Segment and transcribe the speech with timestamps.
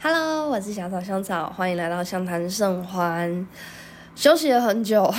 [0.00, 3.44] Hello，我是小草香草，欢迎来到相谈甚欢。
[4.14, 5.12] 休息了很久，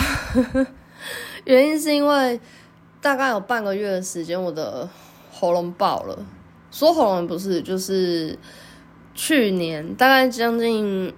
[1.43, 2.39] 原因是因为
[3.01, 4.87] 大概有半个月的时间，我的
[5.33, 6.25] 喉咙爆了。
[6.71, 8.39] 说喉咙不是，就是
[9.13, 11.13] 去年大概将近，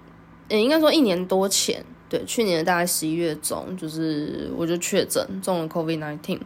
[0.48, 6.40] 也应该说一年多前，对，去年大概十一月中，就是我就确诊中了 COVID nineteen，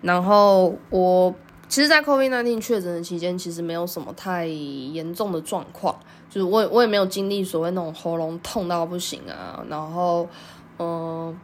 [0.00, 1.34] 然后我。
[1.70, 5.96] 其实，在 COVID nineteen 确诊的期间，其实没有什么太严重的状况，
[6.28, 10.28] 就是我我也没有经历所谓那种喉咙痛到不行啊，然后
[10.80, 11.38] 嗯，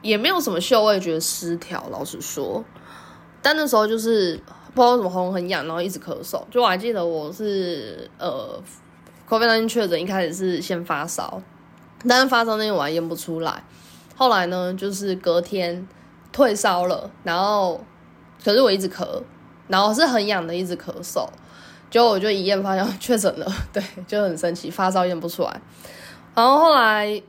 [0.00, 2.64] 也没有什么嗅味觉失调，老实说，
[3.42, 4.40] 但那时候就是
[4.76, 6.40] 不知道为什么喉咙很痒，然后一直咳嗽。
[6.52, 8.62] 就我还记得我是呃
[9.28, 11.42] COVID nineteen 确诊，一开始是先发烧，
[12.08, 13.64] 但是发烧那天我还验不出来，
[14.14, 15.84] 后来呢，就是隔天
[16.30, 17.84] 退烧了，然后
[18.44, 19.20] 可是我一直咳。
[19.68, 21.28] 然后是很痒的，一直咳嗽，
[21.90, 25.60] 结果我就一验发现确诊了，对，就很神奇，发烧验不出来。
[26.34, 27.22] 然后后来，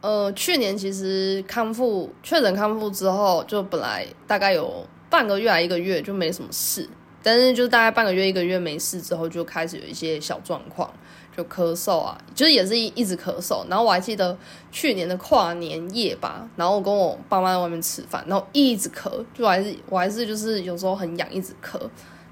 [0.00, 6.88] 呃，去年其实康复确诊康复之后，就本来大概有半个月还一个月就没什么事，
[7.22, 10.92] 但是就大概半个月一个月没事之后，就开始有一些小状况。
[11.38, 13.64] 就咳嗽啊，就是也是一一直咳嗽。
[13.68, 14.36] 然后我还记得
[14.72, 21.78] 去年的跨年夜吧，然后我跟我爸妈在外面吃饭，然后一直咳，就还是我还是就是有时候很痒，一直咳。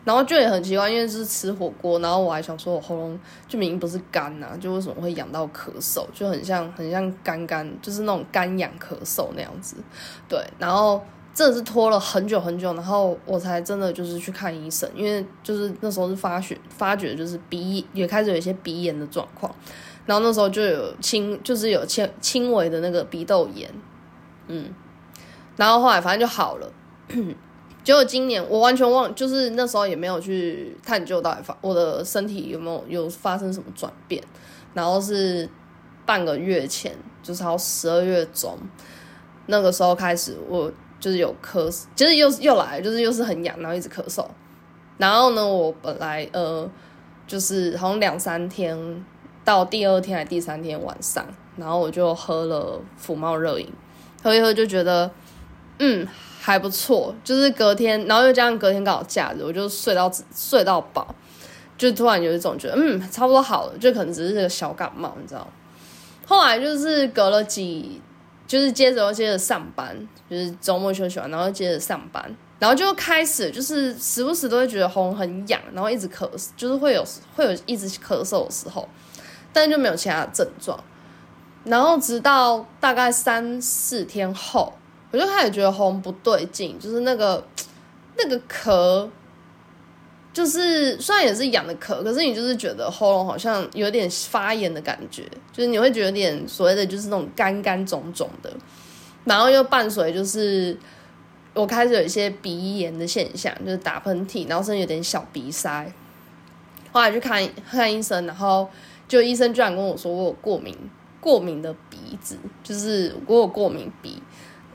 [0.05, 9.77] 然后就也很奇怪，因为是吃火锅，然后我还想说我喉咙就明明不是干呐，就为什么会痒到咳嗽，就很像很像干干，就是那种干痒咳嗽那样子。
[10.29, 11.01] 对，然后。
[11.37, 19.55] 真的是拖了很久很久，然后我才真的就是去看医生，因为就是那时候是发觉发觉就是鼻也开始有一些鼻炎的状况，
[20.07, 23.71] 然后那时候就有轻就是有轻轻微的那个鼻窦炎，
[24.47, 24.73] 嗯，
[25.57, 26.73] 然后后来反正就好了，
[27.85, 34.25] 结果今年我完全忘，就是那时候也没有去探究到底发我的身体有没有有发生什么转变，
[34.73, 35.47] 然后是
[36.07, 38.59] 半个月前，就是到十二月中
[39.45, 40.73] 那个时候开始我。
[40.99, 44.25] 就是有咳嗽，就是又又来，就是又是很痒，然后一直咳嗽。
[44.99, 46.69] 然后呢，我本来呃，
[47.27, 49.05] 就是好像两三天
[49.45, 51.25] 到第二天还第三天晚上，
[51.57, 53.71] 然后我就喝了福茂热饮，
[54.23, 55.11] 喝一喝就觉得
[55.79, 56.09] 嗯
[56.41, 57.15] 还不错。
[57.23, 61.15] 就是隔天，然后又加上隔天刚好假日，我就睡到睡到饱，
[61.77, 65.47] 就突然有一种觉得嗯差不多好了，就可能只是个小感冒，你知道。
[66.27, 68.01] 后来就是隔了几。
[68.47, 69.97] 就是接着又接着上班，
[70.31, 72.23] 就是周末休息完，然后接着上班，
[72.59, 78.89] 然后就开始就是时不时都会觉得喉咙很痒，然后一直咳，就是会有会有一直咳嗽的时候，
[79.53, 80.79] 但就没有其他的症状。
[81.65, 84.73] 然后直到大概三四天后，
[85.11, 87.45] 我就开始觉得喉咙不对劲，就是那个
[88.17, 89.09] 那个咳。
[90.37, 98.53] 就是虽然也是痒的咳，可是你就是觉得喉咙好像有点发炎的感觉，就是你会觉得有点所谓的就是那种干干肿肿的，
[99.25, 100.77] 然后又伴随就是
[101.55, 105.91] 我开始有一些鼻炎的现象，就是打喷嚏，然后甚至有点小鼻塞。
[106.93, 108.69] 后来去看看医生，然后
[109.09, 110.77] 就医生居然跟我说我有过敏，
[111.19, 114.23] 过敏的鼻子，就是我有过敏鼻。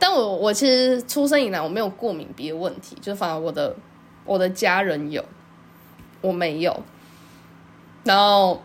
[0.00, 3.76] 但我我其实出生以来我没有过敏鼻的问题，就反而我的
[4.24, 5.24] 我的家人有。
[6.22, 6.74] 我没有，
[8.04, 8.62] 然后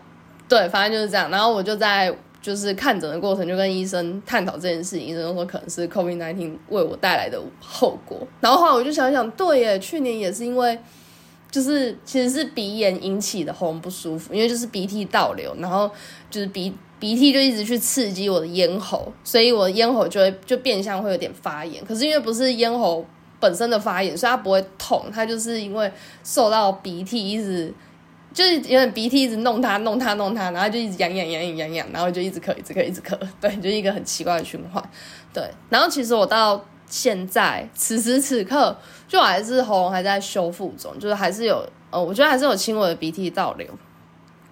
[0.48, 1.30] 对，反正就是这样。
[1.30, 5.06] 然后我就在就是看诊的过程，就跟医生探讨这件事情。
[5.06, 8.26] 医生说可能是 COVID nineteen 为我带来的后果。
[8.40, 10.78] 然后后来我就想想，对耶，去年也是因为
[11.50, 15.90] 就是其实是鼻炎引起的喉咙不舒服，因为就是鼻涕倒流，然后
[16.30, 21.84] 就是鼻鼻涕就一直去刺激我的咽喉，所以我的咽喉就会就变相会有点发炎。
[21.84, 23.04] 可是因为不是咽喉。
[23.40, 25.90] 本身的发炎，所以它不会痛，它就是因为
[26.24, 27.72] 受到鼻涕一直，
[28.32, 34.82] 就是有点鼻涕一直弄它弄它弄它，然后就一直痒痒痒痒痒痒，然后就一直咳一直咳一直咳，对，就一个很奇怪的循环，
[35.32, 35.48] 对。
[35.68, 38.76] 然后其实我到现在此时此刻，
[39.06, 43.66] 就还是喉咙还在修复中，就是还是有呃，我觉得还是有轻微的鼻涕倒流，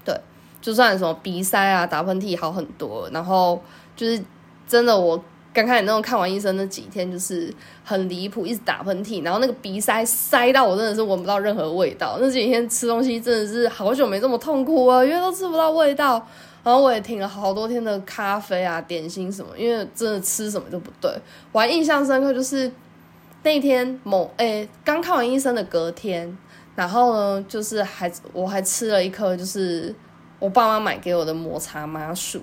[0.04, 0.14] 对，
[0.60, 3.60] 就算什么鼻塞啊打喷嚏好很多，然后
[3.96, 4.22] 就是
[4.68, 5.22] 真的我。
[5.56, 7.50] 刚开始那种看完医生那几天就是
[7.82, 12.18] 很离谱，一直打喷嚏，然后那个鼻塞塞到我真的是闻不到任何味道。
[12.20, 16.22] 那几天吃东西真的是好久没这么痛苦啊，因为都吃不到味道。
[16.62, 21.10] 然后我也停了好多天的咖啡啊、点心什么，因为真的吃什么都不对。
[21.52, 22.70] 我还印象深刻，就是
[23.42, 26.36] 那天某诶刚看完医生的隔天，
[26.74, 29.94] 然后呢就是还我还吃了一颗就是。
[30.38, 32.42] 我爸妈买给我的抹茶麻薯，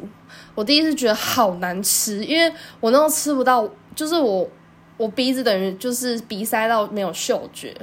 [0.56, 4.50] 我第一次觉得好难吃，因为我那时候吃不到，就是我
[4.98, 7.76] 我鼻子等于就是鼻塞到没有嗅觉，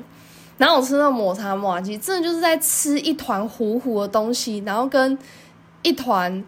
[0.59, 5.19] 然后我吃到抹茶麻吉，真的就是在吃一团糊糊的东西，然后跟
[5.83, 6.45] 一团。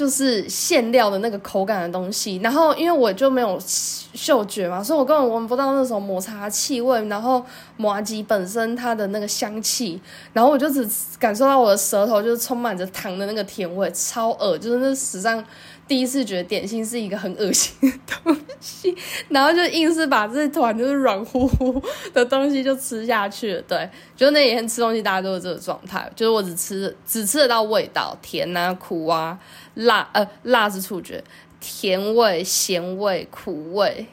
[0.00, 7.44] 就是馅料的那个口感的东西，然后因为我就没有嗅觉嘛，所以我根本闻不到那种抹茶气味，然后
[7.76, 10.00] 麻吉本身它的那个香气，
[10.32, 10.88] 然后我就只
[11.18, 15.44] 感受到我的舌头就是充满着糖的那个甜味，超恶就是那史上
[15.90, 18.96] 第一次觉得点心是一个很恶心的东西，
[19.28, 21.82] 然后就硬是把这团就是软乎乎
[22.14, 23.62] 的东西就吃下去了。
[23.62, 29.36] 对，就那几天吃东西大家都是这个状态，就是我只吃只吃得到味道，甜啊苦啊。
[29.74, 31.24] 辣呃，辣是触觉，
[31.58, 34.06] 甜味、咸味、苦味，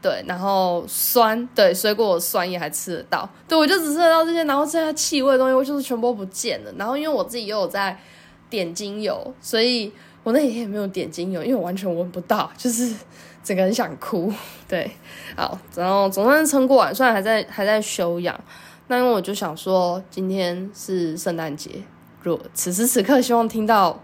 [0.00, 6.72] 对，然后酸，对，水果酸也还吃得到，对我就只吃得到这些，然后剩下气味的东西我就是全部不见了。
[6.78, 8.00] 然后因为我自己又有在
[8.48, 9.92] 点精油，所以
[10.22, 12.94] 我那几天也没有点精油，因为我完全闻不到，就是
[13.42, 14.32] 整个人想哭。
[14.66, 14.90] 对，
[15.36, 18.38] 好，然后总算是撑过晚，虽然还在还在休养，
[18.88, 21.70] 那因为我就想说今天是圣诞节，
[22.22, 24.02] 若此时此刻希望听到。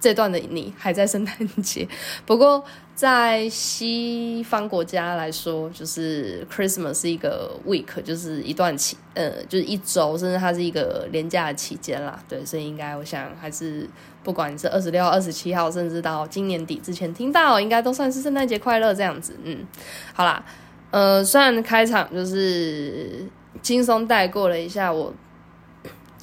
[0.00, 1.86] 这段的你还在圣诞节，
[2.26, 2.64] 不过
[3.02, 12.22] 在西方国家来说，就是 Christmas 是一个 week，就是一段期，呃，就是一周，甚至它是一个廉价的期间啦。
[12.28, 13.90] 对，所以应该我想还是
[14.22, 19.36] 不管你是二十六号、二十七号，甚至到今年底之前听到，应该都算是圣诞节快乐这样子。
[19.42, 19.66] 嗯，
[20.14, 20.44] 好啦，
[20.92, 23.26] 呃，虽然开场就是
[23.62, 25.12] 轻松带过了一下我。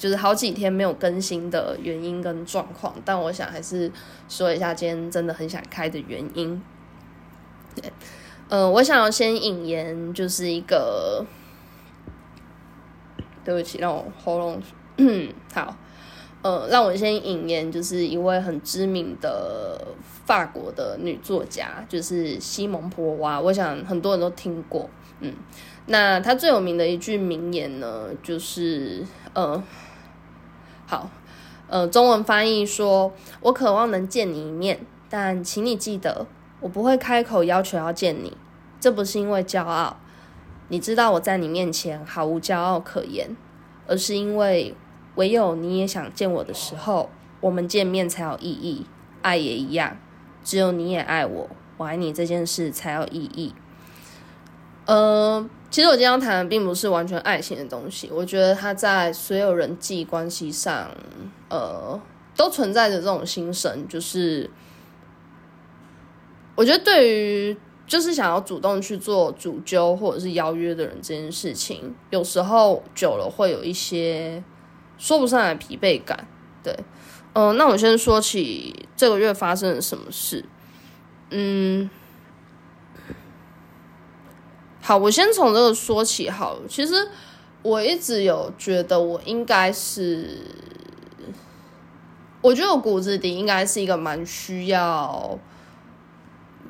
[0.00, 3.92] 就是好几天没有更新的原因跟状况，但我想还是
[4.30, 6.58] 说一下今天真的很想开的原因。
[7.74, 7.92] 对，
[8.48, 11.26] 呃，我想要先引言，就是一个，
[13.44, 14.62] 对不起，让我喉咙
[15.52, 15.76] 好，
[16.40, 19.86] 呃，让我先引言，就是一位很知名的
[20.24, 24.88] 法国的女作家，就是西蒙波娃，我想很多人都听过，
[25.20, 25.34] 嗯，
[25.88, 29.04] 那她最有名的一句名言呢，就是
[29.34, 29.62] 呃。
[30.90, 31.08] 好，
[31.68, 36.26] 呃，中文翻译说：“我渴望能见你一面，但请你记得，
[36.58, 38.36] 我不会开口要求要见你。
[38.80, 39.98] 这不是因为骄傲，
[40.66, 43.36] 你知道我在你面前毫无骄傲可言，
[43.86, 44.74] 而是因为
[45.14, 47.08] 唯有你也想见我的时候，
[47.40, 48.84] 我们见面才有意义。
[49.22, 49.96] 爱也一样，
[50.42, 53.54] 只有你也爱我，我爱你这件事才有意义。”
[54.86, 55.48] 呃。
[55.70, 60.90] 其实我今天要谈的并不是完全爱情的东西，我觉得它在所有人际关系上，
[61.48, 62.00] 呃，
[62.34, 63.86] 都存在着这种心声。
[63.86, 64.50] 就是
[66.56, 67.56] 我觉得对于
[67.86, 74.42] 就是想要主动去做主揪或者是邀约的人这件事情，有时候久了会有一些
[74.98, 76.26] 说不上来疲惫感。
[76.64, 76.76] 对，
[77.34, 80.44] 嗯，那我先说起这个月发生了什么事，
[81.30, 81.88] 嗯。
[84.90, 86.28] 好，我先从这个说起。
[86.28, 86.94] 好，其实
[87.62, 90.38] 我一直有觉得，我应该是，
[92.42, 95.38] 我觉得我骨子里应该是一个蛮需要、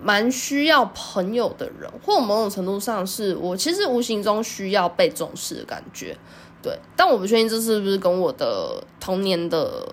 [0.03, 6.15] 蛮需要朋友的人，或某种程度上是我其实无形中需要被重视的感觉。
[6.63, 9.89] 对，但我不确定这是不是跟我的童年的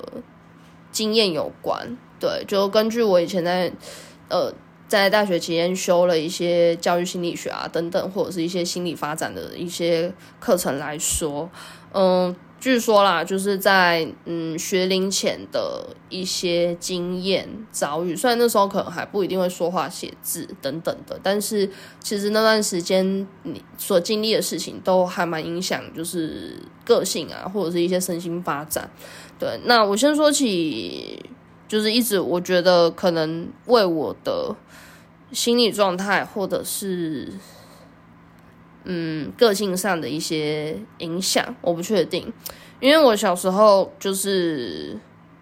[0.92, 1.98] 经验有关。
[2.20, 3.72] 对，就根据我以前在
[4.28, 4.54] 呃。
[4.88, 11.50] 在大学期间修了一些教育心理学啊等等，或者是一些心理发展的一些课程来说，
[11.94, 21.70] 嗯，据说啦，就是在嗯学龄前的一些经验遭遇，虽然那时候可能还不一定会说话写字等等的，但是
[22.00, 28.90] 其实那段时间你所经历的事情都还蛮影响，就是个性啊，或者是一些身心发展。
[29.38, 31.24] 对，那我先说起，
[31.68, 34.56] 就是一直我觉得可能为我的。
[35.32, 37.32] 心理状态，或者是
[38.86, 42.32] 嗯个性上的一些影响，我不确定。
[42.80, 44.98] 因为我小时候就是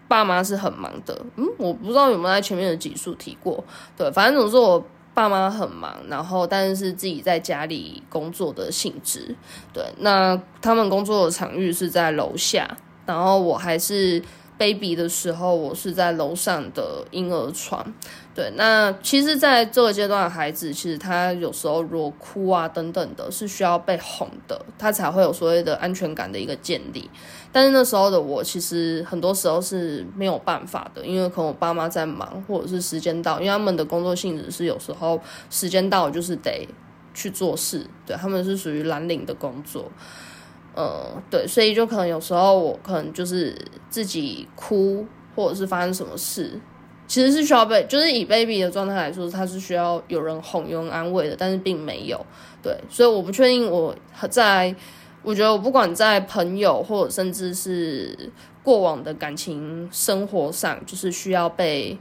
[0.08, 3.62] 爸妈是很忙的，嗯，我不知道有没有在前面的几数提过。
[3.96, 9.36] 对，反正总是我爸妈很忙，然后但是自己在家里工作的性质。
[9.72, 14.22] 对，那他们工作的场域是在楼下，然后我还是
[14.56, 17.92] baby 的时候，我是在楼上的婴儿床。
[18.36, 27.08] 对，那其实，在这个阶段的孩子，其实他有时候如果哭啊等等的，是需要被哄的，他才会有所谓的安全感的一个建立。
[27.50, 36.68] 但是那时候的我，其实很多时候是没有办法的，因为可能我爸妈在忙，或者是时间到，因为他们的工作性质是有时候时间到就是得
[37.14, 39.90] 去做事，对他们是属于蓝领的工作，
[40.74, 43.56] 呃，对，所以就可能有时候我可能就是
[43.88, 46.60] 自己哭，或者是发生什么事。
[47.08, 52.24] 其实是需要被，就是以 baby 的状态来说，他是需要有人哄、有人安慰的，但是并没有。
[52.62, 53.94] 对，所以我不确定我
[54.28, 54.74] 在
[55.22, 58.30] 我觉得我不管在朋友或者甚至是
[58.64, 61.96] 过往的感情生活上，就是需要被，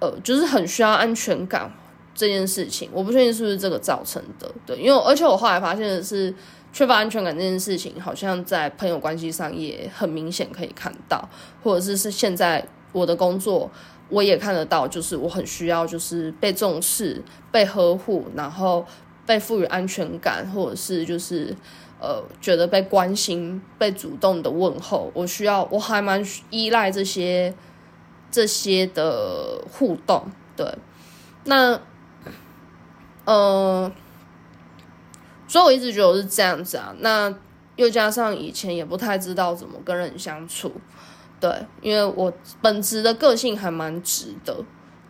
[0.00, 1.70] 呃，就是很需要安全感
[2.14, 4.50] 这件事情，我不确定是不是这个造成的。
[4.64, 6.34] 对，因为而且我后来发现的是，
[6.72, 11.28] 缺乏安全感这件事情，好像在朋友关系上也很明显可以看到，
[11.62, 13.70] 或者是是现在我的工作。
[14.08, 17.22] 我也看得到，就是我很需要，就是被重视、
[17.52, 18.86] 被呵护，然后
[19.26, 21.54] 被赋予安全感，或者是就是
[22.00, 25.10] 呃，觉得被关心、被主动的问候。
[25.12, 27.54] 我需要，我还蛮依赖这些
[28.30, 30.30] 这些的互动。
[30.56, 30.66] 对，
[31.44, 31.80] 那
[33.26, 33.92] 呃，
[35.46, 36.94] 所以我一直觉得我是这样子啊。
[37.00, 37.34] 那
[37.76, 40.72] 又加上以前也不太知道怎么跟人相处。
[41.40, 41.48] 对，
[41.80, 44.56] 因为我本职的个性还蛮直的，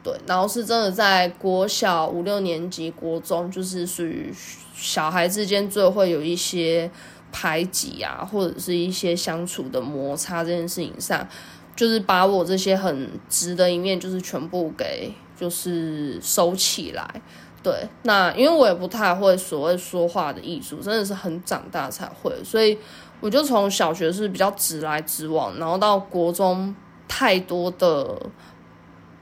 [0.03, 4.31] 对，然后是真的在国小五六年级、国中，就是属于
[4.75, 6.91] 小孩之间最会有一些
[7.33, 11.27] 排挤啊，或者是一些相处的摩擦这件事情上，
[11.75, 17.23] 就是把我这些很直的一面，就是全部给就是收起来。
[17.63, 22.77] 对，那因为我也不太会所谓说话的艺术，真的是很长大才会，所以。
[23.21, 26.75] 我就从小学是比较直来直往，然后到国中
[27.09, 28.17] 太多的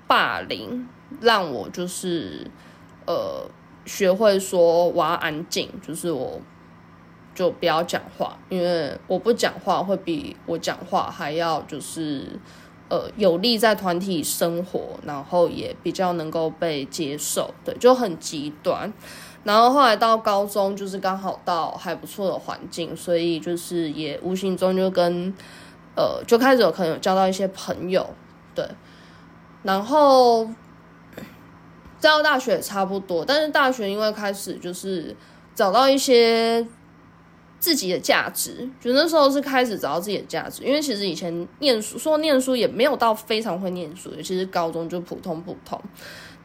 [0.07, 0.87] 霸凌，
[1.21, 2.51] 让我就是
[3.07, 3.49] 呃
[3.85, 6.41] 学会说我要安静，就是我
[7.35, 12.39] 就不要讲话，因为我不讲话会比我讲话还要就是
[12.89, 18.93] 呃有利在团体生活，然后也比较能够被接受，对，就很极端。
[19.47, 25.33] 然后后来到高中，就是刚好到还不错的环境，所以就是也无形中就跟，
[25.95, 28.05] 呃，就开始有可能有交到一些朋友，
[28.57, 28.69] 对。
[29.63, 30.45] 然后，
[32.01, 35.15] 再到大学也差不多，但是大学因为开始就是
[35.55, 36.67] 找到一些
[37.61, 45.81] 自己的价值，就那时候是开始找到自己的价值，因为其实以前念书说念书也没有到非常会念书，尤其是高中就普通普通。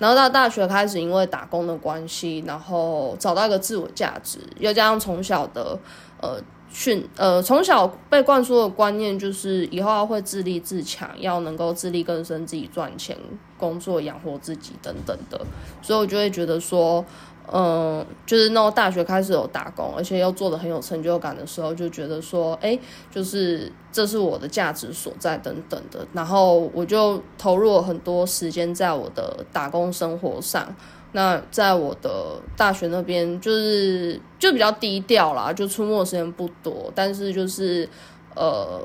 [0.01, 5.77] 然后到大学开始，因为打工的关系，然后找到一个自我价值，又加上从小的
[6.19, 6.41] 呃
[6.71, 13.15] 训呃从小被灌输的观念，就是以后要会自立自强，要能够自力更生，自己赚钱、
[13.59, 15.39] 工作养活自己等等的，
[15.83, 17.05] 所以我就会觉得说。
[17.51, 22.79] 嗯，就是那种大学开始有打工，而且又做的很有成就感的时候，就觉得说，哎，
[23.09, 26.07] 就是这是我的价值所在等等的。
[26.13, 30.73] 然后我就投入了很多时间在我的打工生活上。
[31.11, 36.89] 那在我的大学那边，就是就比较低调啦，就出没时间不多。
[36.95, 37.89] 但是就是
[38.33, 38.79] 呃，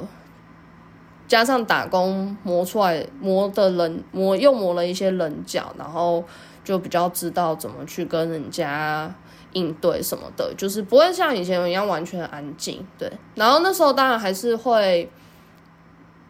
[1.28, 6.24] 加上打工磨出来磨的棱磨又磨了一些棱角，然后。
[6.66, 9.14] 就比较知道怎么去跟人家
[9.52, 12.84] 应对什么的，就是不会像以前一样完全安静。
[12.98, 15.08] 对，然后那时候当然还是会，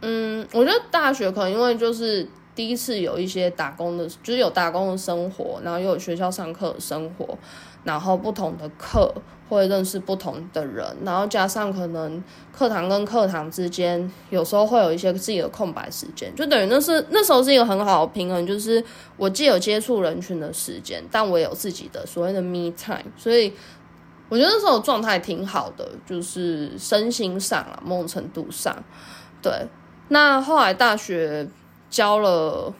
[0.02, 7.38] 嗯，我觉得大学可能因为就是第一次有一些打工的，就是有打工的生活，然后又有学校上课的生活。
[7.86, 9.14] 然后不同的课
[9.48, 12.20] 会认识不同的人，然后加上可能
[12.52, 18.84] 课堂跟课堂之间有时候会有一些自己的空白时间，就等于那是那时候是一个很好的平衡，就是
[19.16, 23.52] 我既有接触人群的时间，但我有自己的所谓的 me time，所以
[24.28, 28.76] 我觉得那时候状态挺好的，就是身心上啊，某种程度上，
[29.40, 29.52] 对。
[30.08, 31.48] 那后来大学
[31.88, 32.74] 教了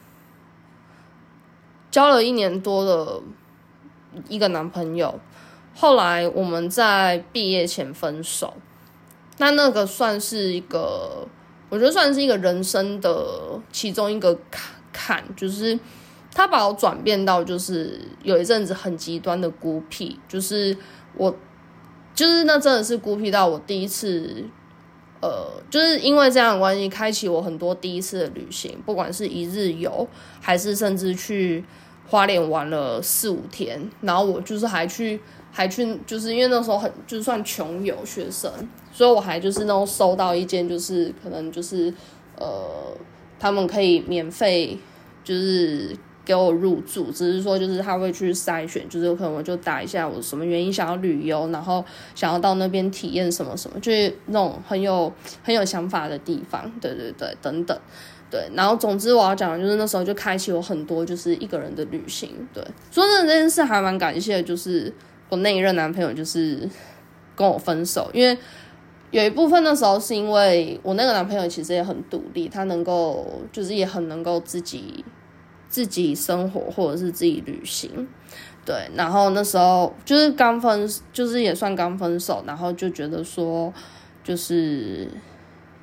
[1.89, 3.21] 教了一年多的。
[4.27, 5.19] 一个男朋友，
[5.75, 8.53] 后来我们在毕业前分手，
[9.37, 11.27] 那那个算是一个，
[11.69, 15.79] 我觉得算是一个人生的其中一个坎，坎就是
[16.33, 20.75] 他把我转变到就是有一阵子很极端的孤僻，就是
[21.15, 21.35] 我
[22.15, 24.45] 就是那真的是孤僻到我第一次，
[25.21, 30.07] 呃，就是因为这样的关系，开启我很多第一次的旅行，不管是一日游，
[30.41, 31.63] 还是甚至去。
[32.09, 35.19] 花莲玩了四五天，然后我就是还去
[35.51, 38.51] 还去，就是因为那时候很就算穷游学生，
[38.91, 41.93] 所以我还就是那种收到一间就是可能就是
[42.37, 42.95] 呃
[43.39, 44.77] 他们可以免费
[45.23, 51.83] 就是给我入住，只是说就是他会去筛选，就是有可能我就打一下我什么原因想要旅游，然后
[52.15, 55.11] 想要到那边体验什么什么，就是那种很有
[55.43, 57.77] 很有想法的地方，对对对，等等。
[58.29, 62.29] 对，然后总之我要讲的就是那时候就开启我很多就是一个人的旅行。
[62.53, 64.93] 对，说真的这件事还蛮感谢，就是
[65.29, 66.69] 我那一任男朋友就是
[67.35, 68.37] 跟我分手，因为
[69.11, 75.05] 有一部分那时候是因为我那个男朋友其实也很独立，他能够就是也很能够自己
[75.69, 78.07] 自己生活或者是自己旅行。
[78.65, 83.73] 对，然后那时候就是刚分，就是也算刚分手，然后就觉得说，
[84.21, 85.07] 就是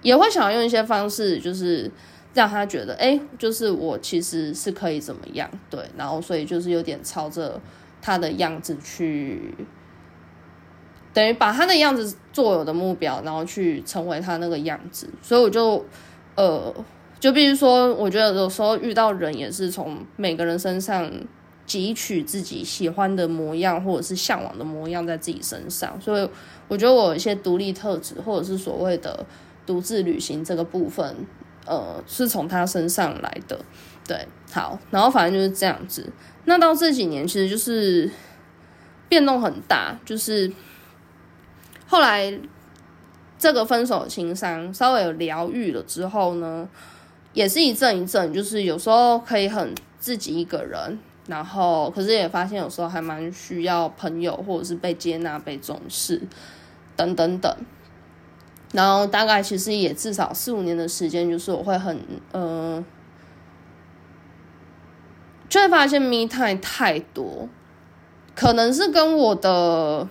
[0.02, 1.90] 也会想要用一些方式，就是
[2.34, 7.60] 让他觉得，哎，就是我其实是可以怎么样，对，然后所以就是有点朝着
[8.02, 9.54] 他的样子去，
[11.14, 15.84] 等于把他的样子做我的目标，然后去成为他那个样子，所以我就，
[16.34, 16.74] 呃，
[17.18, 21.10] 就比如说，我觉得有时候遇到人也是从每个人身上。
[21.66, 26.28] 汲取自己喜欢的模样，或者是向往的模样在自己身上，所以
[26.68, 29.24] 我觉得我有一些独立特质，或者是所谓的
[29.64, 31.16] 独自旅行这个部分，
[31.64, 33.58] 呃，是从他身上来的。
[34.06, 36.12] 对，好，然后反正就是这样子。
[36.44, 38.10] 那到这几年，其实就是
[39.08, 40.52] 变动很大，就是
[41.86, 42.38] 后来
[43.38, 46.68] 这个分手情伤稍微有疗愈了之后呢，
[47.32, 50.98] 也是一阵一阵，就是有时候可以很自己一个人。
[51.26, 56.20] 然后，可是也发现有时候还蛮需要朋友，或者是被接纳、被重视，
[56.94, 57.50] 等等等。
[58.74, 61.98] 然后大概其实也至少四五年的时间，就是我会很
[62.32, 62.84] 呃，
[65.48, 67.48] 就会发现 me time 太多，
[68.34, 70.06] 可能是跟我的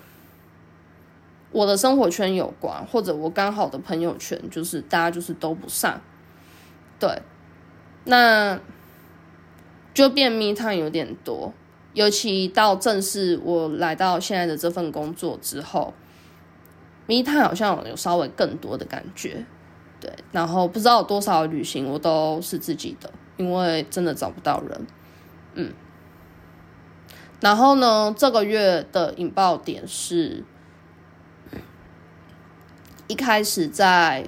[1.51, 6.01] 我的生活圈有关，或者我刚好的朋友圈就是大家就是都不上，
[6.99, 7.21] 对，
[8.05, 8.59] 那。
[9.93, 11.53] 就变密探有点多，
[11.93, 15.93] 尤其到正式我来到现在的这份工作之后，
[17.05, 19.45] 密探好像有稍微更多的感觉，
[19.99, 24.87] 对，然后不知道有多少旅行我都是自己的，因为真的找不到人，
[25.55, 25.73] 嗯，
[27.41, 30.43] 然后呢，这个月的引爆点是，
[33.07, 34.27] 一开始在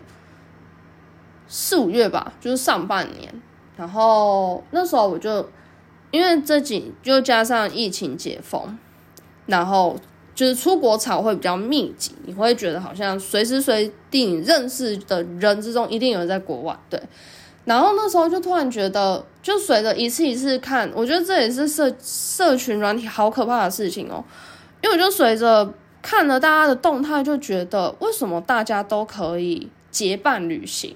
[1.47, 3.41] 四五月吧，就是上半年。
[3.77, 5.49] 然后那时候我就，
[6.11, 8.77] 因为这几就加上疫情解封，
[9.45, 9.97] 然后
[10.35, 17.01] 就是出国潮会比较密集，你会觉得好像随时随地你认识的人之中一定有人在国外，对。
[17.63, 24.23] 然后那时候就突然觉得，就随着一次一次看，我觉得这也是社社群软体好可怕的事情哦，
[24.83, 30.95] 因为我就随着看了大家的动态，就觉得为什么大家都可以结伴旅行。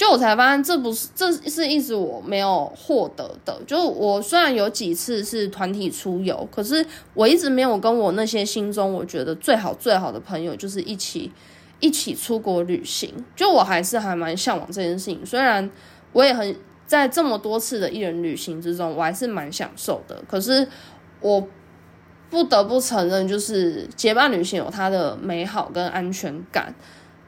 [0.00, 3.60] 就我才发现，这不是，这是一直我没有获得的。
[3.66, 6.82] 就我虽然有几次是团体出游，可是
[7.12, 11.30] 我一直没有跟我那些心中我觉得最好最好的朋友，就是一起
[11.80, 13.14] 一起出国旅行。
[13.36, 15.20] 就我还是还蛮向往这件事情。
[15.26, 15.70] 虽然
[16.14, 20.24] 我也很在这么多次的一人旅行之中，我还是蛮享受的。
[20.26, 20.66] 可是
[21.20, 21.46] 我
[22.30, 26.74] 不得不承认，就是结伴旅行有它的美好跟安全感。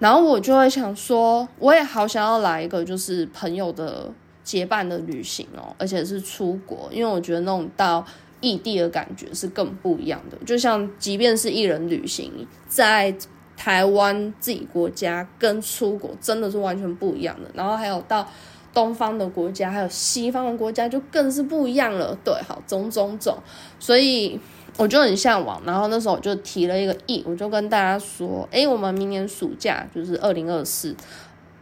[0.02, 4.10] 然后我就会想说，我也好想要来一个就是朋友的
[4.42, 8.04] 结伴的旅行哦，而且是出国，因为我觉得那种到
[8.40, 10.36] 异地的感觉是更不一样的。
[10.44, 12.32] 就像即便是一人旅行，
[12.66, 13.14] 在
[13.56, 17.48] 台湾自己国家跟出国真的是完全不一样的。
[17.54, 18.28] 然后还有到
[18.74, 22.18] 东方的国家，还有西方的国家，就更是不一样了。
[22.24, 23.38] 对，好，种种种，
[23.78, 24.40] 所以。
[24.78, 30.96] 我就很向往，然后那时候我就提了一个亿，我就跟大家说，哎，我们明年暑假就是二零二四，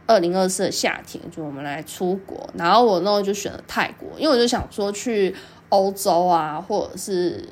[0.07, 2.49] 二零二四的夏天，就我们来出国。
[2.55, 5.35] 然后我那时候就选了泰国，因为我就想说去
[5.71, 7.45] 欧洲啊，或者是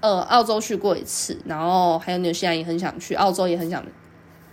[0.00, 3.82] 呃澳洲去过一次，然后还有纽西兰也很想去，澳洲也很想，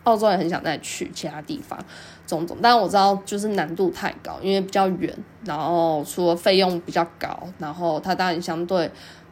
[0.05, 1.77] 澳洲也很想再去其他地方，
[2.25, 2.57] 种种。
[2.61, 8.89] 但我知道就是难度太高，因为比较远，然后除了费用比较高，然后它当然相对。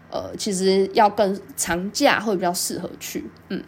[0.10, 3.64] 呃，其实要更长假会比较适合去，嗯，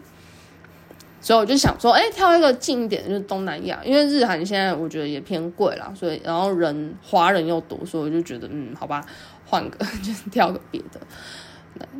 [1.20, 9.04] 所以我就想说，哎，挑一个近一点，就是东南亚，因为日韩现在我觉得也偏贵啦，所以然后人华人又多，所以我就觉得，嗯，好吧，
[9.46, 11.00] 换个就是挑个别的。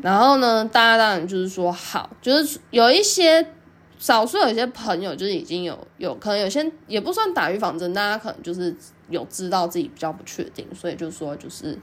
[0.02, 3.46] 然后呢，大家当然就是说好，就是有一些
[3.98, 8.74] 少数有一些朋友就是已经有有可能有些也不算打预防针，大家可能就是
[9.08, 11.78] 有知道自己比较不确定，所以就说就是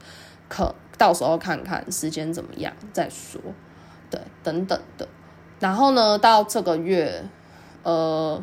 [0.48, 0.74] 可。
[0.96, 3.40] 到时候看看时间怎么样再说，
[4.10, 5.06] 对，等等的。
[5.60, 7.24] 然后呢，到这个月，
[7.84, 8.42] 呃，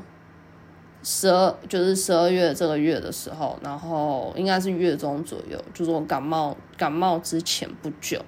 [1.04, 8.24] 十二就是十二月这个月的时候，然后应该是月中左右，就是我感冒感冒之前不久，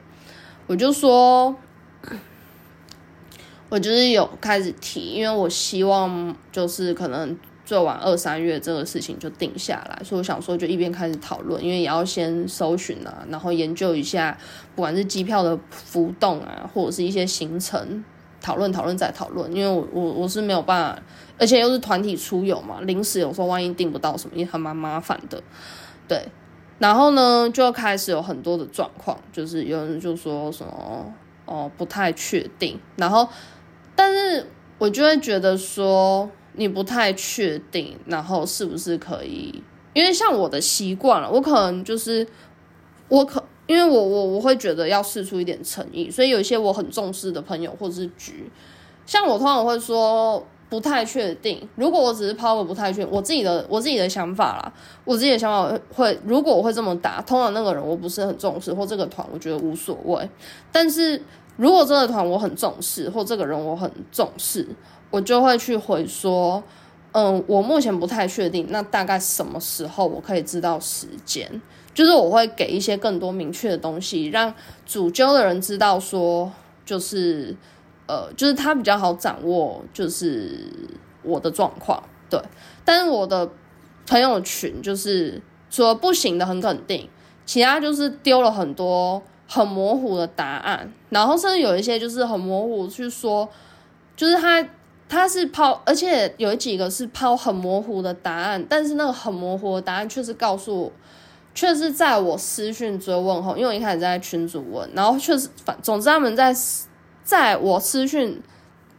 [0.67, 1.55] 我就说，
[3.69, 7.39] 我就是有开始提，因为我希望就是可能。
[7.67, 14.38] 最晚二三月这个事情就定下来，所以我想说就一边开始讨论，因为也要先搜寻啊，然后研究一下，
[14.73, 18.01] 不管是机票的浮动啊，或者是一些行程，
[18.39, 21.01] 讨论讨论再讨论，因为我我我是没有办法，
[21.38, 25.43] 而且又是团体出游嘛，临时有时候万一订不到什么，也还蛮麻烦的，
[26.08, 26.25] 对。
[26.80, 33.27] 然后呢，就开始有很多的状况，就是有人就说什么哦不太确定，然后
[33.93, 39.63] 但是我就会觉得说你不太确定，然后是不是可以？
[39.93, 42.27] 因为像我的习惯了，我可能就是
[43.07, 48.51] 我可因为我我我会觉得要试出一点诚意，所以有一些我很重视的朋友或者是局，
[49.05, 50.45] 像我通常会说。
[50.69, 51.65] 不太确定。
[51.75, 54.73] 如果我只是抛个不太确，我自己的我自己的想法啦，
[55.05, 60.29] 我自己的想法会，如果我会这么打，通常那个人我不是很重视，或这个团我觉得无所谓。
[60.69, 61.23] 但是
[61.55, 64.67] 如果这个团我很重视，或这个人我很重视，
[65.09, 66.63] 我就会去回说，
[67.11, 71.61] 嗯，我目前不太确定，那大概什么时候我可以知道时间？
[71.93, 74.53] 就是我会给一些更多明确的东西，让
[74.85, 76.51] 主揪的人知道说，
[76.85, 77.55] 就是。
[78.09, 80.71] 呃，就是他比较好掌握，就是
[81.23, 82.41] 我的状况，对。
[82.85, 83.49] 但是我的
[84.05, 87.09] 朋友群就是除了不行的很肯定，
[87.45, 93.49] 其他就是丢了很多很模糊的答案，然后甚至有一些就是很模糊去说，
[94.15, 94.65] 就是他
[95.09, 100.91] 他是抛，而且有几个是抛很模糊的答案，但是那个很模糊的答案却是告诉我，
[101.55, 106.55] 却是在我私讯追问后，因为我一开始在群主问，然后确实反，总之他们在。
[107.27, 108.41] 在我私讯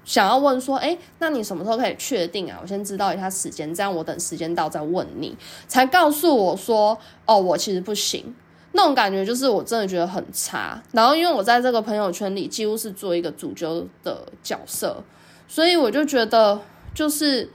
[0.04, 2.58] 想要问说，哎，那你什么时候可以确定啊？
[2.60, 5.34] 我先知道一下时间，这样我等时间到再问你。
[5.66, 8.34] 才告诉我说，哦，我其实不行。
[8.72, 10.78] 那种感觉就是我真的觉得很差。
[10.92, 15.02] 然后因为我在这个朋友圈里几乎是做一个主角的角色，
[15.48, 16.60] 所以我就觉得，
[16.94, 17.50] 就是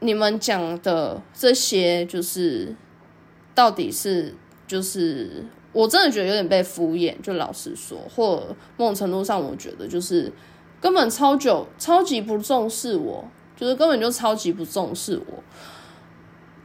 [0.00, 2.74] 你们讲的这些，就是
[3.54, 4.34] 到底是
[4.66, 5.46] 就是。
[5.72, 8.44] 我真的觉得有点被敷衍，就老实说，或
[8.76, 10.32] 某种程度上，我觉得就是
[10.80, 13.24] 根本超久、超级不重视我，
[13.56, 15.44] 就是根本就超级不重视我，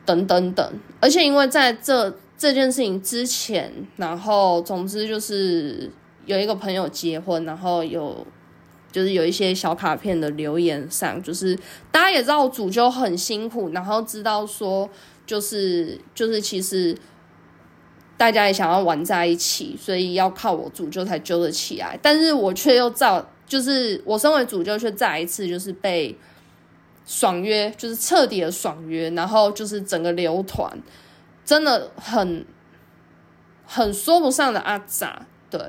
[0.08, 0.74] 等等等。
[1.00, 5.92] 而且因为在这这件事情之前，然后总之就是
[6.26, 8.26] 有一个朋友结婚，然后有
[8.96, 11.54] 就是有一些小卡片的留言上，就是
[11.92, 14.90] 大家也知道主就很辛苦，然后知道说
[15.26, 16.98] 就是就是其实。
[18.18, 22.00] 大家也想要玩在一起，所以要靠我主揪才揪得起来。
[22.02, 26.18] 但是我却又造，就是我身为主揪，却再一次就是被
[27.06, 30.82] 爽约，就是彻底的爽约，然后就是整个流团
[31.44, 32.46] 真的很
[33.66, 35.26] 很说不上的阿杂。
[35.50, 35.60] 对，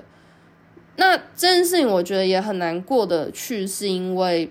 [0.97, 4.51] 那这件事情我觉得也很难过得去，是因为。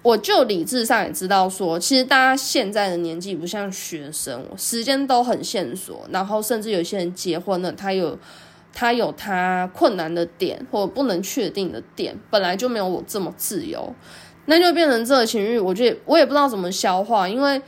[0.00, 8.16] 我就理智上也知道，说其实大家现在的年纪不像学生，时间都很线索，然后甚至有些人结婚了，他有
[8.72, 13.92] 他有他困难的点或不能确定的点，本来就没有我这么自由，
[14.46, 17.60] 那就变成这个情绪，我觉得我也不知道怎么消化，因为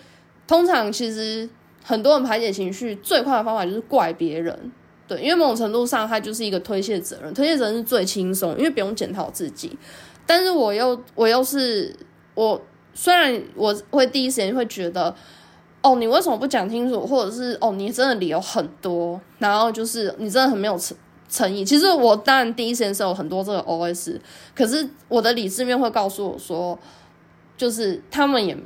[0.47, 1.51] 通常其实
[1.83, 4.71] 很多人排解情绪最快的方法就是怪别人，
[5.17, 9.77] 对，因为某种程度上他就是一个推卸责任，推卸责任是最轻松，因为不用检讨自己，
[10.25, 11.95] 但是我又我又是。
[12.37, 12.59] 我
[12.95, 15.15] 虽然我会第一时间会觉得，
[15.83, 20.97] 哦，你为什么不讲清楚，或者是哦，你真的理由很多，然后就是你真的很没有诚
[21.29, 21.65] 诚意。
[21.65, 24.19] 其实我当然第一时间是有很多这个 OS，
[24.55, 26.79] 可是我的理智面会告诉我说，
[27.59, 28.57] 就是他们也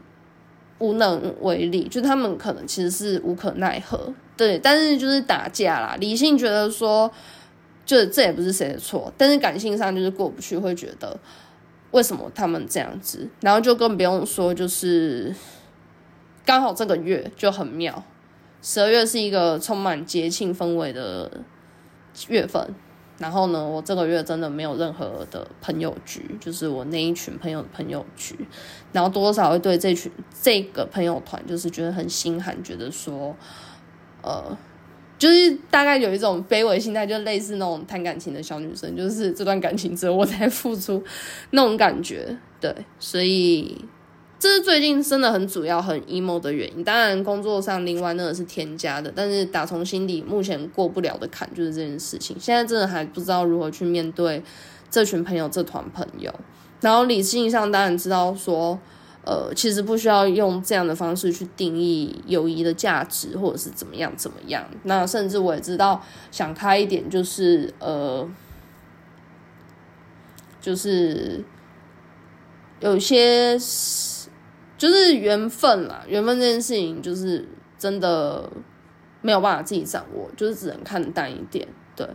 [0.79, 4.59] 无能为力，就他们可能其实是无可奈何，对。
[4.59, 7.11] 但是就是打架啦，理性觉得说，
[7.87, 11.19] 就这也不是谁的错，但是感性上就是过不去，会觉得。
[11.91, 13.29] 为什么他们这样子？
[13.41, 15.33] 然后就更不用说，就是
[16.45, 18.03] 刚好这个月就很妙。
[18.61, 21.31] 十二月是一个充满节庆氛围的
[22.27, 22.75] 月份。
[23.17, 28.37] 然后呢，我这个月真的没有任何的朋友局，就是我那一群朋友的朋友局。
[28.91, 30.11] 然后多少会对这群
[30.43, 33.37] 这个朋友团，就是觉得很心寒，觉得说，
[34.25, 34.57] 呃。
[35.17, 41.03] 就是大概有一种卑微心态，就类似那种谈感情的小女生，就是这段感情只有我在付出
[41.51, 43.83] 那种感觉，对，所以
[44.41, 46.83] 这是最近真的很主要、很 emo 的原因。
[46.83, 52.37] 当然，工作上另外那个是添加的，但是打从心底目前过不了的坎就是这件事情。
[52.39, 54.43] 现在真的还不知道如何去面对
[54.91, 56.35] 这群朋友、这团朋友。
[56.81, 58.79] 然后理性上当然知道说。
[59.27, 64.63] 呃，其实不需要用这样的方式去定义友谊的价值，或者是怎么样怎么样。
[64.83, 68.29] 那甚至我也知道，想开一点，就是呃，
[70.61, 71.43] 就是
[72.81, 73.59] 有些
[74.77, 78.51] 就是缘分啦，缘分这件事情就是真的
[79.23, 81.67] 没有办法自己掌握，就是只能看淡一点。
[81.97, 82.07] 对，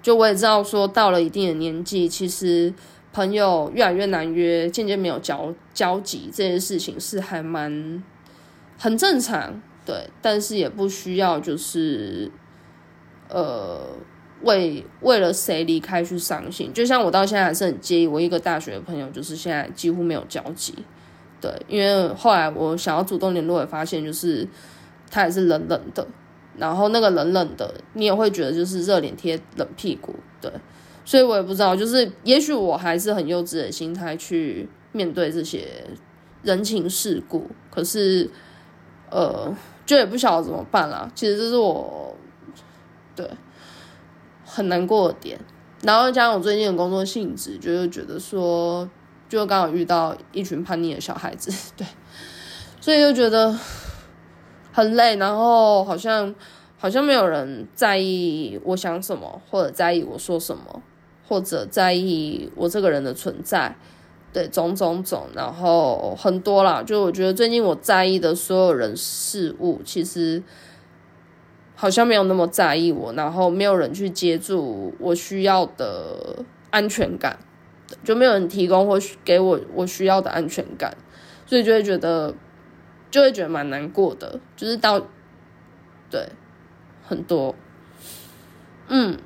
[0.00, 2.72] 就我也知道说，到了一定的年纪，其实。
[3.16, 8.04] 朋友越来越难约，渐渐没有交交集，这件事情是还蛮
[8.76, 12.30] 很正常，对，但是也不需要就是
[13.30, 13.86] 呃，
[14.42, 16.70] 为为了谁离开去伤心。
[16.74, 20.74] 就像我到现在还是很介意，我一个大学的朋友，就是现在几乎没有交集。
[21.40, 24.46] 对，因为后来我想要主动联络，也发现就是
[25.10, 26.06] 他也是冷冷的，
[26.58, 30.14] 然后那个冷冷的，你也会觉得就是热脸贴冷屁股。
[30.38, 30.52] 对，
[31.06, 35.66] 所以我也不知道，就是也许我还是很幼稚的心态去面对这些
[36.42, 38.28] 人情世故，可是
[39.08, 41.10] 呃，就也不晓得怎么办啦。
[41.14, 42.14] 其实这是我
[43.14, 43.26] 对
[44.44, 45.40] 很难过的点，
[45.82, 48.86] 然后加上我最近的工作性质，就是觉得说。
[49.28, 51.84] 就刚好遇到一群叛逆的小孩子， 对，
[52.80, 53.58] 所以就觉得
[54.72, 56.32] 很累，然后好像
[56.78, 60.80] 好像没有人在意我想什么，或者在意我说什么，
[61.26, 63.76] 或者在意我这个人的存在，
[64.32, 66.82] 对，种种种，然后很多啦。
[66.82, 70.42] 就我觉得最近我在意的所有人事物，其实
[71.74, 77.38] 好像没有那么在意我，然后没有人去接住我需要的安全感。
[78.02, 80.96] 就没有人提供或给我我需要的安全感，
[81.46, 82.34] 所以就会觉得
[83.12, 85.00] 就会觉得蛮难过的，就是到
[86.10, 86.28] 对
[87.06, 87.54] 很多，
[88.88, 89.16] 嗯，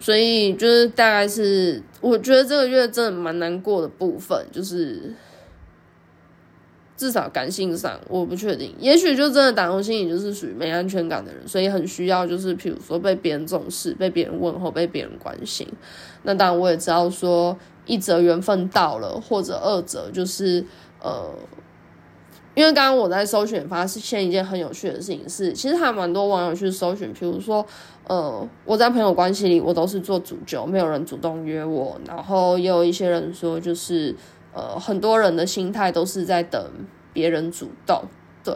[0.00, 5.14] 所以就是大概是我觉得这个月真的蛮难过的部分，就是。
[6.96, 15.66] 至少感性上，我不确定，也许就真的打从心里就是属于没安全感的人，所以很需要就是，譬如说被别人重视、被别人问候、被别人关心。
[16.24, 20.62] 那当然我也知道说，一则缘分到了，或者二则就是
[21.00, 21.30] 呃，
[22.54, 27.66] 因为刚刚我在搜寻发现一件很有趣的事情是，其实还蛮多网友去搜寻，譬如说
[28.10, 34.16] 呃，我在朋友关系里我都是做主角，没有人主动约我，然后也有一些人说就是。
[34.52, 36.60] 呃，很多人的心态都是在等
[37.12, 38.02] 别人主动，
[38.42, 38.52] 对，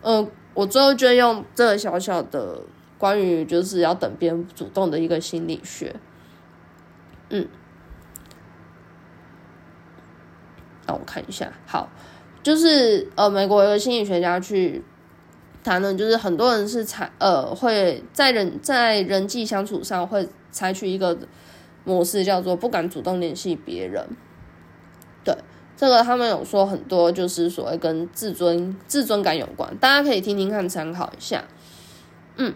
[0.00, 2.62] 嗯，我最后就用这个小小的
[2.96, 5.94] 关于就是要等别人主动的一个心理学，
[7.28, 7.46] 嗯，
[10.86, 11.90] 让我看一下，好，
[12.42, 14.82] 就是呃，美国有个心理学家去
[15.66, 21.18] 谈论，就是很多人是采呃会在人在人际相处上会采取一个
[21.82, 24.06] 模式，叫做不敢主动联系别人。
[25.24, 25.36] 对，
[25.76, 31.44] 这个他们有说很多，就是所谓跟自尊、自尊感有关，大家可以听听看，参考一下。
[32.36, 32.54] 嗯。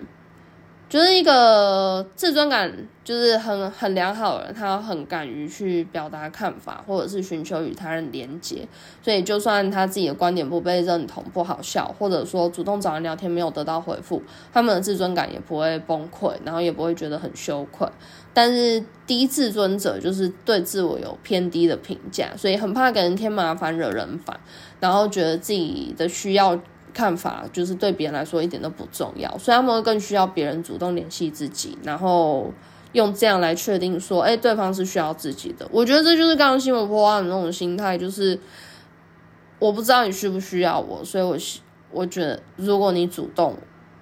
[0.90, 2.70] 就是一个自尊感
[3.04, 8.66] 就是很很良好的人，他很敢于去表达看法，或者是寻求与他人连接。
[9.00, 14.20] 所以就算他自己的观点不被认同、不好笑，或者说主动找人聊天没有得到回复，
[14.52, 17.86] 他们的自尊感也不会崩溃，然后也不会觉得很羞愧。
[18.34, 24.40] 但是低自尊者就是对自我有偏低的评价，所以很怕给人添麻烦、惹人烦，
[24.80, 26.60] 然后觉得自己的需要。
[26.92, 32.52] 看法就是对别人来说一点都不重要，所以他们更需要别人主动联系自己，然后
[32.92, 35.68] 用这样来确定说，哎，对方是需要自己的。
[35.70, 38.38] 我觉得这就是刚刚新闻播报的那种心态，就是
[39.58, 41.36] 我不知道你需不需要我，所以我
[41.90, 43.56] 我觉得如果你主动，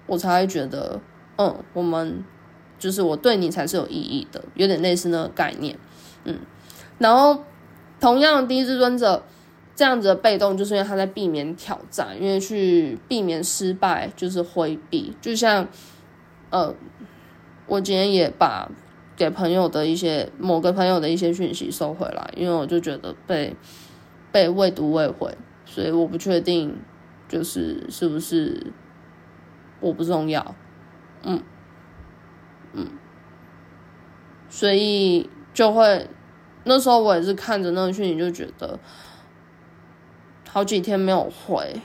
[0.05, 0.99] 我才会觉得，
[1.37, 2.23] 嗯，我们
[2.77, 5.77] 就是我对你才是有意义的，有点类似那个概念，
[6.23, 6.39] 嗯，
[6.97, 7.43] 然后
[7.99, 9.23] 同样低自尊者。
[9.79, 15.15] 这样子的被动，就是因为他在避免挑战，因为去避免失败，就是回避。
[15.21, 15.65] 就像，
[16.49, 16.75] 呃，
[17.65, 18.69] 我今天也把
[19.15, 23.55] 给朋友的一些某个朋友的一些讯息收回来，因为我就觉得被
[24.33, 25.33] 被未读未回，
[25.65, 26.75] 所以我不确定，
[27.29, 28.73] 就是是不是
[29.79, 30.55] 我不重要，
[31.23, 31.41] 嗯
[32.73, 32.85] 嗯，
[34.49, 36.09] 所以就会
[36.65, 38.77] 那时候我也是看着那个讯息就觉得。
[40.51, 41.79] 好几天没有回，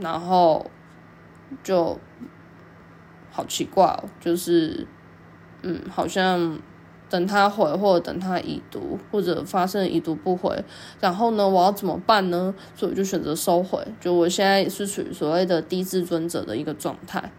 [0.00, 0.70] 然后
[1.64, 1.98] 就
[3.30, 4.86] 好奇怪哦，就是
[5.62, 6.58] 嗯，好像
[7.10, 10.64] 等他回或者等他已读，或者发生已读不回，
[11.00, 12.54] 然后呢，我要怎么办呢？
[12.76, 13.84] 所以我就选择收回。
[14.00, 17.32] 就我现在也是处于所谓的低自尊者的一个状态。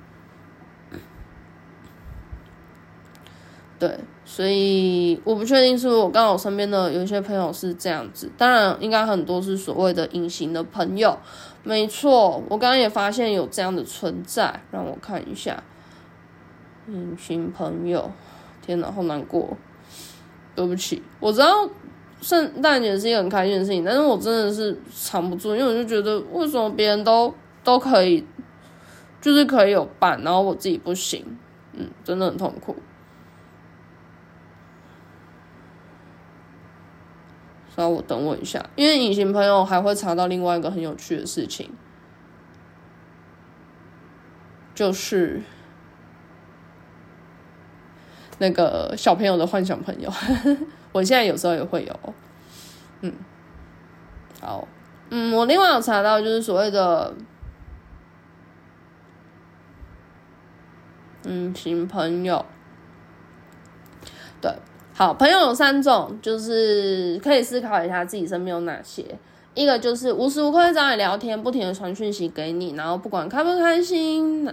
[3.77, 3.97] 对，
[4.31, 11.17] 所以我不确定是不是我刚好身边的有一些朋友是这样子，当然应该很多是所谓的隐形的朋友，
[11.63, 15.63] 没错，我刚刚也发现有这样的存在，让我看一下，
[16.87, 18.11] 隐形朋友，
[18.61, 19.57] 天哪，好难过，
[20.55, 21.67] 对不起，我知道
[22.21, 28.23] 圣诞节是一个很开心的事情，但是我真的是藏不住，因为我就觉得为什么别人都都可以，
[29.19, 31.25] 就是可以有伴，然后我自己不行，
[31.73, 32.75] 嗯，真的很痛苦。
[37.79, 41.71] 那我等我一下，因为隐形朋友还会查到另外一个很有趣的事情，
[44.75, 45.41] 就是
[48.37, 50.11] 那个小朋友的幻想朋友，
[50.91, 52.13] 我现在有时候也会有，
[52.99, 53.13] 嗯，
[54.41, 54.67] 好，
[55.09, 57.13] 嗯，我另外有查到就是所谓的，
[61.23, 62.45] 隐形朋友，
[64.41, 64.53] 对，
[64.99, 69.01] 好朋友有三种，就是可以思考一下自己身边有哪些。
[69.53, 74.45] 一个就是无时无刻找你聊天，不停的传讯息给你，然后不管开不开心，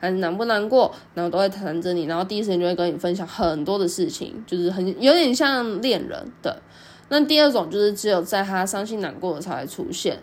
[0.00, 6.60] 还是难不难过，然后都会谈着你，然后第一时间就会跟你分享很多的事情，就是很有点像恋人的。
[7.08, 10.18] 那第二种就是只有在他伤心难过的才会出现，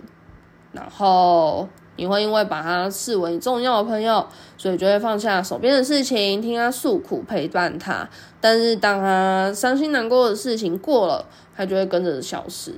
[0.74, 1.66] 然后
[2.00, 4.26] 你会因为把他视为重要的朋友，
[4.58, 8.08] 所以就会放下手边的事情，听他诉苦，陪伴他。
[8.40, 12.74] 但是当他伤心难过的事情过了，他就会跟着消失。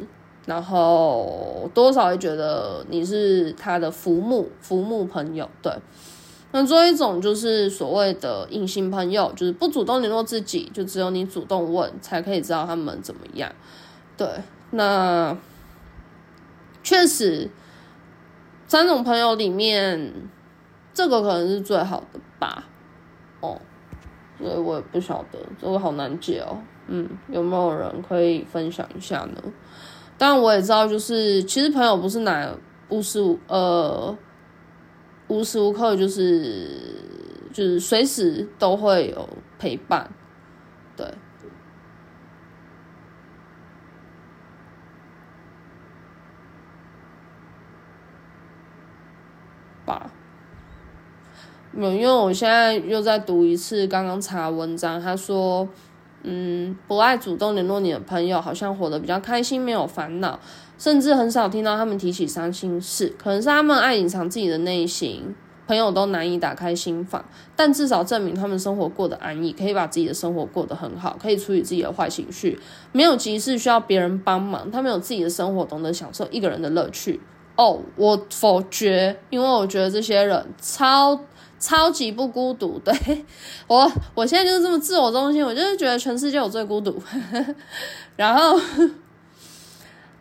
[0.48, 5.72] 然后多少会觉得你是他的浮木浮木朋友，对。
[6.52, 13.50] 那最后一种就是所谓的隐形朋友，就是不主动联络自己，就只有你主动问，才可以知道他们怎么样。
[14.18, 14.28] 对，
[14.72, 15.38] 那
[16.84, 17.48] 确实
[18.72, 20.14] 三种朋友里面，
[20.94, 22.64] 这个可能是最好的吧。
[23.42, 23.60] 哦，
[24.40, 26.58] 所以我也不晓得，这个好难解哦。
[26.88, 29.44] 嗯，有没有人可以分享一下呢？
[30.18, 32.50] 但我也知道，就是其实朋友不是哪
[32.88, 34.18] 无时无呃
[35.28, 36.70] 无时无刻就是
[37.52, 39.28] 就是随时都会有
[39.60, 40.10] 陪伴，
[40.96, 41.06] 对，
[50.00, 50.12] 吧，
[51.72, 55.68] 没有，因为我现在又在读一次刚刚查文章，他说。
[56.24, 60.40] 嗯，不爱主动联络你的朋友，好像活得比较开心，没有烦恼，
[60.78, 63.16] 甚至很少听到他们提起伤心事。
[63.18, 65.34] 可能是他们爱隐藏自己的内心，
[65.66, 67.26] 朋友都难以打开心房。
[67.56, 72.60] 但至少证明他们生活过得安逸，可以把自己的生活过得很好，可以处理自己的坏情绪，
[72.92, 74.70] 没有急事需要别人帮忙。
[74.70, 77.20] 他们有自己的生活，懂得享受一个人的乐趣。
[77.62, 81.20] 哦，我否决，因为我觉得这些人超。
[81.64, 83.24] 超级不孤独， 对
[83.68, 87.00] 我，我现在就是这么自我中心，我就是觉得全世界我最孤独。
[88.18, 88.60] 然后，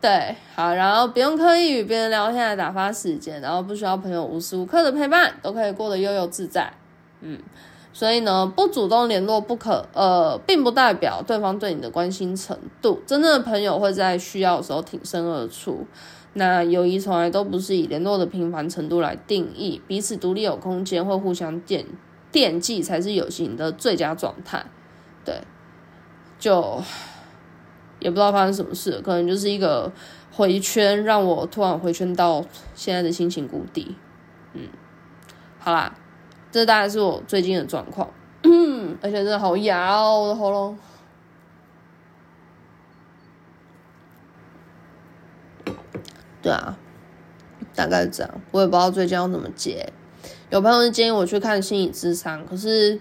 [0.02, 6.70] 对，好，然后不用刻意与别人聊天来打发时间，然后不需要朋友无时无刻的陪伴，都可以过得悠悠自在。
[7.22, 7.40] 嗯，
[7.94, 13.00] 所以呢，不主动联络不可，呃，并不代表对方对你的关心程度。
[13.06, 15.86] 真正的朋友会在需要的时候挺身而出。
[16.32, 21.84] 那友谊从来都不是以联络的频繁程度来定义，彼此独立有空间或互相惦
[22.30, 24.64] 惦记才是友情的最佳状态。
[25.24, 25.42] 对，
[26.38, 26.80] 就
[27.98, 29.92] 也不知道发生什么事，可能就是一个
[30.32, 33.96] 回圈，让我突然回圈到现在的心情谷底。
[34.54, 34.68] 嗯，
[35.58, 35.92] 好啦，
[36.52, 38.08] 这大概是我最近的状况，
[39.02, 40.78] 而且真的好哑哦，我的喉咙。
[46.42, 46.76] 对啊，
[47.74, 49.92] 大概是这样，我也不知道最近要怎么接。
[50.50, 52.98] 有朋友建议我去看心理智商，可是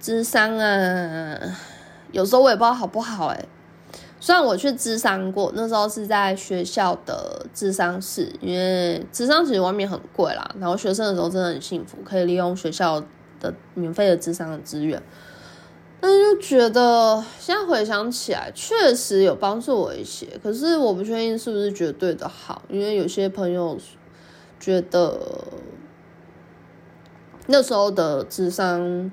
[0.00, 1.38] 智商啊，
[2.12, 3.44] 有时候我也不知道好不好哎。
[4.20, 10.50] 虽然我去智商过，那时候是在学校的智商室，因为智商其实外面很贵啦。
[10.58, 13.02] 然后学生的时候真的很幸福，可以利用学校
[13.38, 15.02] 的免费的智商的资源。
[16.04, 20.38] 但是就觉得现在回想起来，确实有帮助我一些。
[20.42, 23.78] 可是我不确定是不是绝对的好，因为有些朋友
[24.60, 25.18] 觉得
[27.46, 29.10] 那时候的智商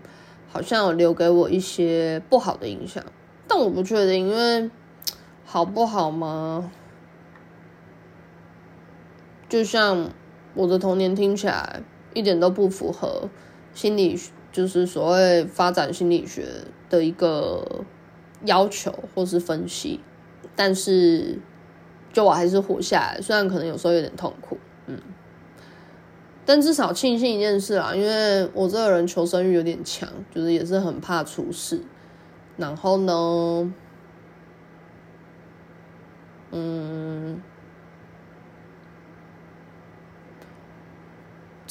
[0.52, 3.02] 好像有留给我一些不好的影响。
[3.48, 4.70] 但我不确定，因为
[5.46, 6.70] 好不好吗？
[9.48, 10.10] 就像
[10.56, 13.30] 我的童年听起来一点都不符合
[13.74, 16.46] 心理学，就是所谓发展心理学。
[16.92, 17.86] 的一个
[18.44, 20.02] 要求或是分析，
[20.58, 21.40] 但是
[22.12, 25.00] 就我还是活下来，虽然可能有时候有点痛苦，嗯，
[26.46, 31.82] 但至少庆幸一件事啊，因为我这个人求生欲有点强，就是也是很怕出事，
[32.58, 33.74] 然后呢，
[36.52, 37.42] 嗯，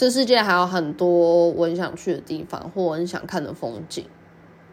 [0.01, 4.07] 这世界还有很多我很想去的地方，或我很想看的风景。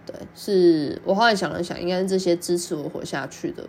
[0.06, 3.68] 对，是我后来想了想，应该是这些支持我活下去的，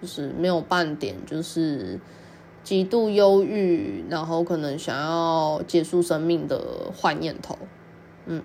[0.00, 1.98] 就是没有半点就是
[2.62, 7.58] 极度忧郁，然后可能想要结束生命的坏念头。
[8.26, 8.40] 嗯，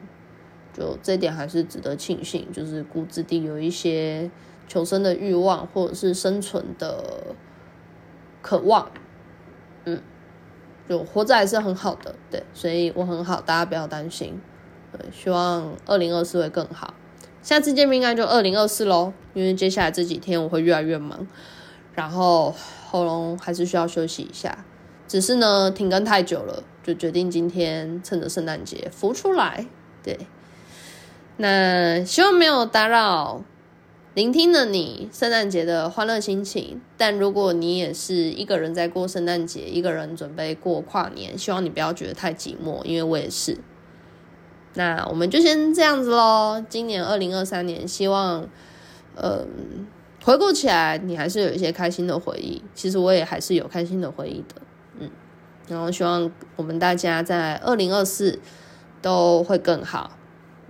[0.73, 4.31] 就这点还是值得庆幸，就是骨子里有一些
[4.67, 7.35] 求生的欲望，或者是生存的
[8.41, 8.89] 渴望。
[10.87, 14.39] 就活着还是很好的，对，所以我很好，大家不要担心。
[14.91, 16.93] 对希望二零二四会更好。
[17.43, 21.27] 下次见面应该就二零二四喽，因为接下来这几天我会越来越忙，
[21.93, 22.55] 然后
[22.89, 24.65] 喉咙还是需要休息一下。
[25.07, 29.65] 只是呢，停更太久了，就决定今天趁着圣诞节浮出来。
[30.03, 30.19] 对，
[31.37, 33.41] 那希望没有打扰
[34.17, 36.81] 聆听了你圣诞节的欢乐心情。
[36.97, 43.59] 但如果你也是一个人在过圣诞节，一个人准备过跨年，希望你不要觉得太寂寞，因为我也是。
[44.73, 46.65] 那我们就先这样子喽。
[46.67, 48.49] 今年二零二三年，希望，
[49.13, 49.85] 嗯，
[50.23, 52.63] 回顾起来你还是有一些开心的回忆。
[52.73, 54.55] 其实我也还是有开心的回忆的，
[54.99, 55.11] 嗯。
[55.67, 58.39] 然后希望我们大家在二零二四
[58.99, 60.17] 都会更好，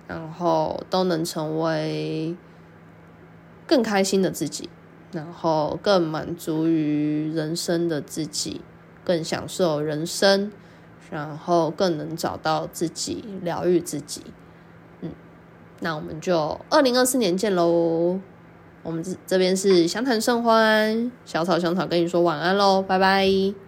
[0.05, 2.35] 然后都能成为
[3.67, 4.69] 更开心的自己，
[5.11, 8.61] 然后更满足于人生的自己，
[9.05, 10.51] 更享受人生。
[11.09, 14.21] 然后更能找到自己，疗愈自己。
[14.99, 15.09] 嗯，
[15.79, 18.19] 那我们就二零二四年见喽。
[18.83, 23.66] 我们这这边是相谈甚欢，小草香草跟你说晚安喽，拜拜。